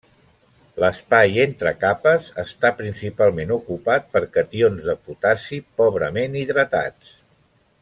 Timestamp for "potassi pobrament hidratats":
5.11-7.17